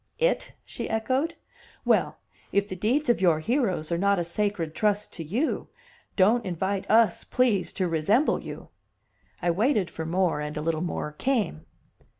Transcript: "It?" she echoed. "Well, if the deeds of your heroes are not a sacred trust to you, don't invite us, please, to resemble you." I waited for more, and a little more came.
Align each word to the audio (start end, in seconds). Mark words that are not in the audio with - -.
"It?" 0.17 0.53
she 0.65 0.89
echoed. 0.89 1.35
"Well, 1.85 2.17
if 2.51 2.67
the 2.67 2.75
deeds 2.75 3.07
of 3.07 3.21
your 3.21 3.37
heroes 3.39 3.91
are 3.91 3.99
not 3.99 4.17
a 4.17 4.23
sacred 4.23 4.73
trust 4.73 5.13
to 5.13 5.23
you, 5.23 5.67
don't 6.15 6.43
invite 6.43 6.89
us, 6.89 7.23
please, 7.23 7.71
to 7.73 7.87
resemble 7.87 8.39
you." 8.39 8.69
I 9.43 9.51
waited 9.51 9.91
for 9.91 10.07
more, 10.07 10.41
and 10.41 10.57
a 10.57 10.61
little 10.63 10.81
more 10.81 11.11
came. 11.11 11.67